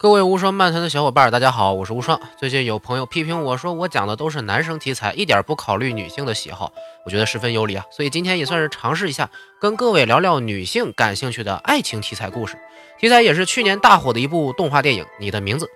[0.00, 2.18] 各位无双漫谈的小伙伴，大家好，我是无双。
[2.38, 6.72] 最近有朋友批评我说我讲的都是男生题材，一点不考虑女性的喜好，
[7.04, 7.84] 我觉得十分有理啊。
[7.90, 9.28] 所以今天也算是尝试一下，
[9.60, 12.56] 跟各位聊聊女性感兴趣的爱情题材故事。
[12.98, 15.66] 题材也是去年大火的一部动画电影《你的名字》。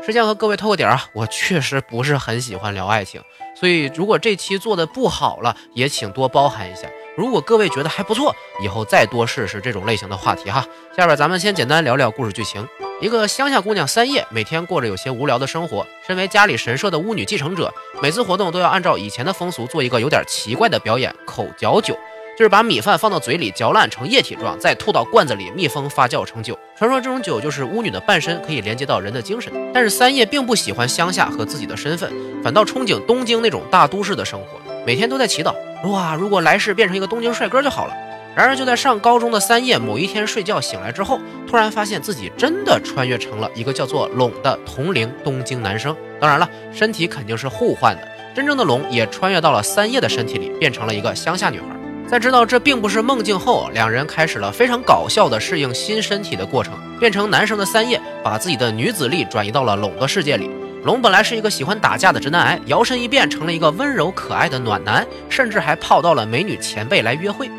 [0.00, 3.22] 实际上和各位透个底儿啊，我确实不是很喜欢聊爱情，
[3.54, 6.88] 所以如果这期做的不好了，也请多包涵一下。
[7.16, 10.66] 如果各位觉得还不错，以后再多试试这种类型的话题哈。
[10.96, 12.66] 下边咱们先简单聊聊故事剧情。
[13.00, 15.86] 一个乡下姑娘三叶，每天过着有些无聊的生活。
[16.04, 17.72] 身为家里神社的巫女继承者，
[18.02, 21.96] 每次活动都要按照以前的风俗做一个有点奇怪的表演——口嚼酒，
[22.36, 26.58] 就是把米饭放到嘴里嚼烂成液体状，再吐到罐子里密封发酵成酒。
[26.76, 29.52] 传说这种酒就是巫女的半身，可以连接到人的精神。
[29.72, 35.54] 但是三叶并不喜欢乡下和自己的身份，反倒憧憬东京那种大都市的生活，每天都在祈祷：
[35.88, 37.94] 哇，如果来世变成一个东京帅哥就好了。
[38.38, 45.92] 然而，就在上高中的三叶某一天睡觉醒来之后，突然发现自己真的穿越成了一个叫做龙的同龄东京男生。
[46.20, 51.66] 当然了，身体肯定是互换的，真正的龙也穿越到了三叶的身体里，变成了一个乡下女孩。
[52.06, 56.74] 在知道这并不是梦境后，两人开始了非常搞笑的适应新身体的过程。
[57.00, 60.48] 变成男生的三叶把自己的女子力转移到了龙的世界里。
[60.84, 67.50] 龙本来是一个喜欢打架的直男癌，摇身一变成了一个温柔可爱的暖男，甚至还泡到了美女前辈来约会。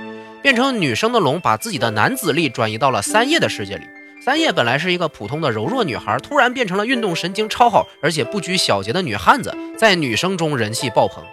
[0.42, 3.84] 变成女生的龙把自己的男子力转移到了三叶的世界里。
[4.22, 11.24] 三叶本来是一个普通的柔弱女孩，突然变成了运动神经超好，而且不拘小节的女汉子，在女生中人气爆棚。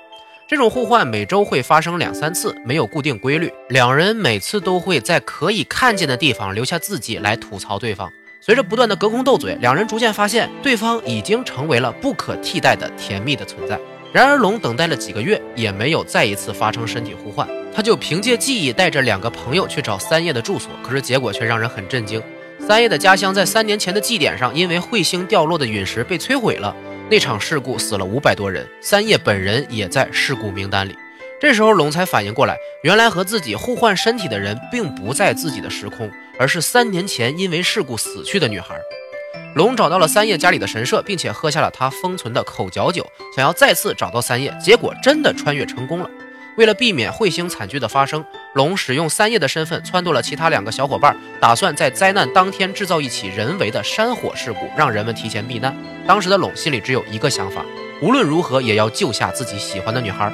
[0.49, 3.53] 这种互换每周会发生两三次，没有固定规律。
[3.69, 8.09] 两人每次都会在可以看见的地方留下自己来吐槽对方。
[8.41, 13.77] 随着不断的隔空斗嘴，两人逐渐发现对方已经成为了不可替代的甜蜜的存在。
[14.13, 17.47] 然而龙等待了几个月，也没有再一次发生身体互换。
[17.75, 22.23] 他就凭借记忆带着两个朋友去找三叶的住所，可是结果却让人很震惊。
[22.59, 26.75] 三叶的家乡在三年前的祭典上，因为彗星掉落的陨石被摧毁了。
[27.11, 30.97] 那场事故死了五百多人，三叶本人也在事故名单里。
[31.39, 38.75] 这时候龙才反应过来，原来和自己互换身体的人并不在自己的时空，而是三年前因为事故死去的女孩。
[39.55, 46.11] 龙找到了三叶家里的神社，并且喝下了他封存的口嚼酒，想要再次找到三叶，结果真的穿越成功了。
[46.57, 55.77] 为了避免彗星惨剧的发生，龙使用三叶的身份撺掇了其他两个小伙伴，打算在灾难当天制造一起人为的山火事故，让人们提前避难。
[56.07, 57.63] 当时的龙心里只有一个想法：
[58.01, 60.33] 无论如何也要救下自己喜欢的女孩。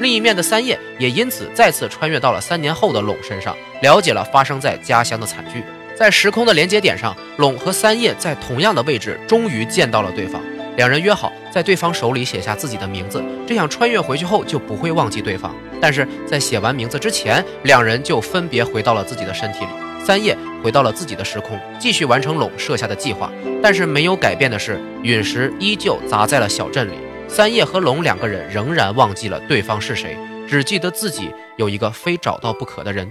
[0.00, 5.62] 另一面的三叶也因此再次穿越到了三年后的龙身上，了解了发生在家乡的惨剧。
[5.98, 10.40] 在时空的连接点上，龙和三叶在同样的位置，终于见到了对方。
[10.76, 15.52] 两人约好在对方手里写下自己的名字，这样穿越回去后就不会忘记对方。
[15.80, 19.70] 但是在写完名字之前，两人就分别回到了自己的身体里。
[19.98, 23.28] 三叶回到了自己的时空，继续完成龙设下的计划。
[23.60, 26.92] 但是没有改变的是，陨石依旧砸在了小镇里。
[27.26, 30.16] 三叶和龙两个人仍然忘记了对方是谁，
[30.48, 33.10] 只记得自己有一个非找到不可的人。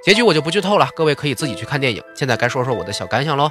[0.00, 2.02] 结局我就不剧透了，各位可以自己去看电影。
[2.14, 3.50] 现在该说说我的小感想喽。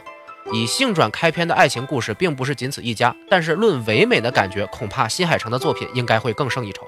[0.53, 6.87] 以性转开篇的爱情故事并不是仅此一家，但是论唯美的感觉，恐怕新海诚的作品应该会更胜一筹。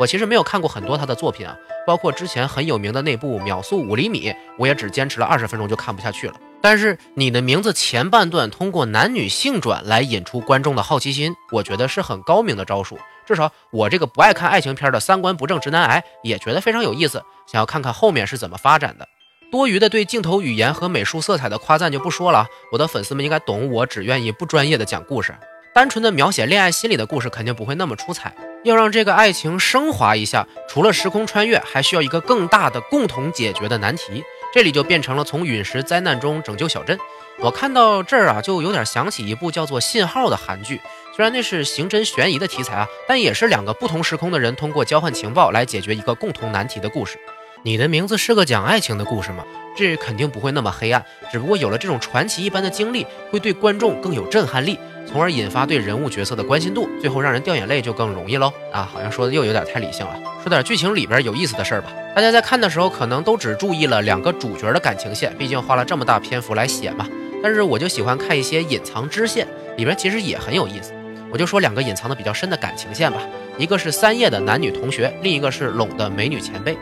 [0.00, 1.54] 我其实没有看过很多他的作品啊，
[1.86, 6.34] 包括之前很有名的那部《秒速五厘米》，我也只坚持了二十分钟就看不下去了。
[6.62, 12.98] 但是你的名字前半段通过男女性转来引出观众的好奇心，我觉得是很高明的招数。
[13.26, 19.06] 至少我这个不爱看爱情片的三观不正直男癌也觉得非常有意思，想要看看后面是怎么发展的。
[19.52, 25.34] 多余的对镜头语言和美术色彩的夸赞就不说了，我的粉丝们应该懂，我只愿意不专业的讲故事，
[25.72, 28.34] 单纯的描写恋爱心理的故事肯定不会那么出彩。
[28.64, 34.22] 要让这个爱情升华一下，除了时空穿越，还需要一个更大的共同解决的难题。
[34.52, 36.98] 这里就变成了从陨石灾难中拯救小镇。
[37.38, 40.80] 我看到这儿啊，就有点想起一部叫做《信号》的韩剧，
[41.14, 47.16] 虽然那是刑侦悬疑的题材啊，但也是两个不同时空的人通过交换情报来解决一个共同难题的故事。
[47.62, 49.44] 你的名字是个讲爱情的故事吗？
[49.76, 54.78] 这肯定不会那么黑暗，只不过有了这种传奇一般的经历，会对观众更有震撼力，
[55.10, 58.52] 从而引发对人物角色的关心度，最后让人掉眼泪就更容易喽。
[58.72, 61.92] 啊，好像说的又有点太理性了，说点剧情里边有意思的事儿吧。
[62.14, 67.08] 大家在看的时候可能都只注意了两个主角的感情线，毕竟花了这么大篇幅来写嘛。
[67.42, 69.46] 但是我就喜欢看一些隐藏支线，
[69.76, 70.92] 里边其实也很有意思。
[71.32, 73.20] 我就说两个隐藏的比较深的感情线吧，
[73.58, 76.76] 一个是三叶的男女同学，另一个是拢的美女前辈。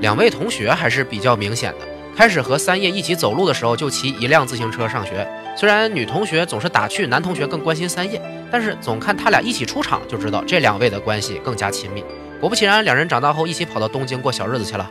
[0.00, 1.86] 两位同学还是比较明显的。
[2.16, 5.26] 开始和三叶一起走路的时候，就骑一辆自行车上学。
[5.60, 8.18] 虽然女同学总是打趣男同学更关心三叶，
[8.50, 12.02] 但是总看他俩一起出场，就知道这两位的关系更加亲密。
[12.40, 14.90] 果不其然，两人长大后一起跑到东京过小日子去了。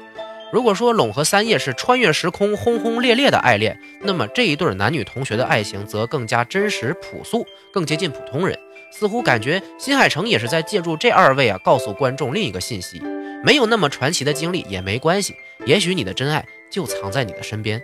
[0.53, 7.43] 如果说龙和三叶是穿越时空、轰轰烈烈的爱恋，那么这一对男女同学的爱情则更加真实朴素，
[7.73, 8.55] 更接近普通人。
[8.91, 13.01] 似乎感觉新海诚也是在借助这二位啊，告诉观众另一个信息：
[13.43, 15.33] 没有那么传奇的经历也没关系，
[15.65, 17.81] 也许你的真爱就藏在你的身边。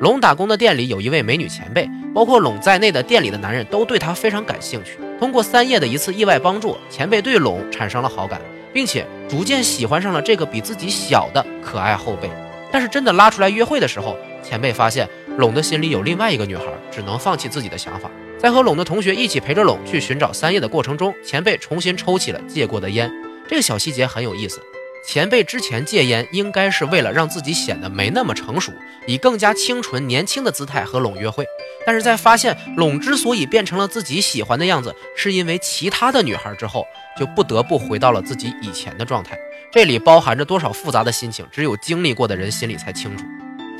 [0.00, 4.98] 龙打工的店里有一位美女前辈，包括龙在内的店里的男人都对她非常感兴趣。
[5.18, 8.40] 通过三叶的一次意外帮助，前辈对龙产生了好感。
[8.70, 12.30] 并且逐渐喜欢上了这个比自己小的可爱后辈，
[12.70, 15.08] 但是真的拉出来约会的时候，前辈发现
[15.38, 18.10] 龙的心里有另外一个女孩，只能放弃自己的想法。
[18.38, 23.10] 在和龙的同学一起陪着龙去寻找三叶的过程中，前辈重新抽起了戒过的烟。
[23.48, 24.60] 这个小细节很有意思。
[25.08, 28.70] 前辈之前戒烟应该是为了让自己显得没那么成熟，
[29.06, 31.46] 以更加清纯年轻的姿态和龙约会。
[31.86, 36.86] 但是在发现龙之所以变成了自己喜欢的样子，是因为其他的女孩之后，
[37.18, 39.34] 就不得不回到了自己以前的状态。
[39.72, 43.24] 这里包含着多少复杂的心情，只有经历过的人心里才清楚。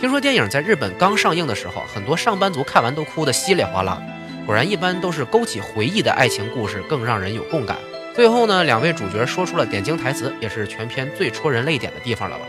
[0.01, 4.01] 听说电影在日本刚上映的时候，很多上班族看完都哭得稀里哗啦。
[4.47, 7.77] 果然，一般都是勾起回忆的爱情故事更让人有共感。
[8.19, 12.45] 最后呢，两位主角说出了点睛台词，也是全片最戳人泪点的地方了吧？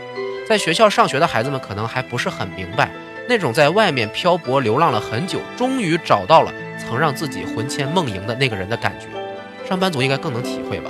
[0.48, 2.90] 在学校上学的孩子们可能还不是很明白。
[3.28, 9.06] 那种在外面漂泊流浪了很久，终于找到了曾让自己魂牵梦萦的那个人的感觉，
[9.70, 10.90] 上班族应该更能体会吧。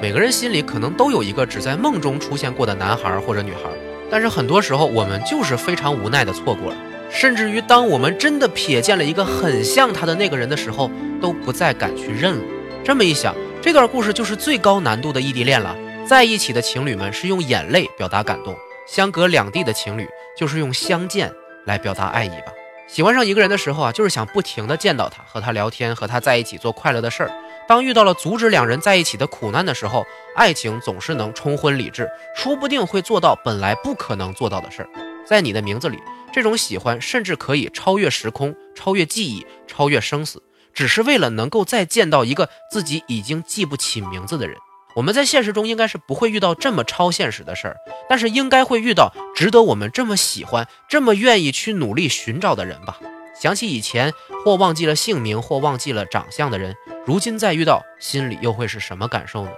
[0.00, 3.68] 每个人心里可能都有一个只在梦中出现过的男孩或者女孩，
[4.10, 6.76] 但是很多时候我们就是非常无奈的错过了，
[7.10, 10.90] 甚至于当我们真的瞥见了一个很像他的那个人的时候，
[11.20, 12.42] 都不再敢去认了。
[12.82, 15.74] 这么一想，这段故事就是最高难度的异地恋了。
[16.06, 18.54] 在一起的情侣们是用眼泪表达感动，
[18.86, 20.06] 相隔两地的情侣
[20.36, 21.32] 就是用相见。
[21.64, 22.52] 来表达爱意吧。
[22.86, 27.30] 喜欢上一个人的时候啊，就是想不停的见到他，和他聊天，和他在一起做快乐的事儿。
[27.66, 30.04] 当遇到了阻止两人在一起的苦难的时候，
[30.36, 32.06] 爱情总是能冲昏理智，
[32.36, 34.88] 说不定会做到本来不可能做到的事儿。
[35.24, 35.98] 在你的名字里，
[36.30, 40.42] 这种喜欢甚至可以超越时空，超越记忆，超越生死，
[40.74, 44.56] 只是为了能够再见到一个自己已经记不起名字的人。
[44.96, 47.76] 我们在现实中应该是不会遇到这么超现实的事儿，
[48.08, 52.98] 但是应该会遇到值得我们这么喜欢、这么愿意去努力寻找的人吧。
[53.40, 54.12] 想起以前
[54.44, 59.50] 或忘记了姓名或忘记了长相的人，如今再遇到，心里又会是什么感受呢？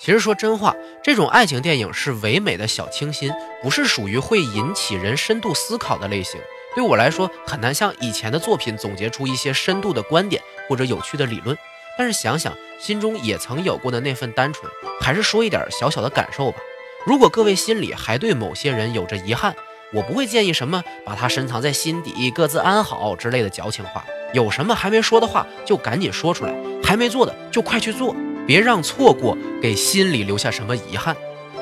[0.00, 0.74] 其实说真话，
[1.04, 3.30] 这种爱情电影是唯美的小清新，
[3.62, 6.40] 不是属于会引起人深度思考的类型。
[6.74, 11.56] 对我来说，很难像以前的作品总结出一些深度的观点或者有趣的理论。
[11.98, 14.70] 但是想想心中也曾有过的那份单纯，
[15.00, 16.58] 还是说一点小小的感受吧。
[17.04, 19.54] 如果各位心里还对某些人有着遗憾，
[19.92, 24.04] 我不会建议什么把它深藏在心底，各自安好之类的矫情话。
[24.32, 26.52] 有什么还没说的话，就赶紧说出来；
[26.84, 28.14] 还没做的，就快去做，
[28.46, 31.16] 别让错过给心里留下什么遗憾。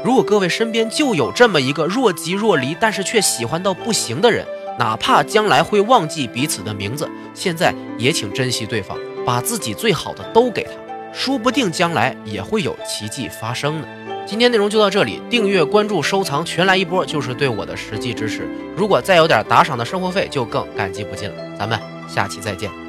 [0.05, 4.47] 如果各位身边就有这么一个若即若离，但是却喜欢到不行的人，
[4.79, 8.97] 哪怕将来会忘记彼此的名字，现在也请珍惜对方。
[9.27, 10.71] 把自己最好的都给他，
[11.13, 13.87] 说不定将来也会有奇迹发生呢。
[14.25, 18.49] 今天内容就到这里，订阅、关注、收藏，全来一波，就是对我的实际支持。
[18.75, 21.37] 如果再有点打赏的生活费，就更感激不尽了。
[21.59, 21.79] 咱们
[22.09, 22.88] 下期再见。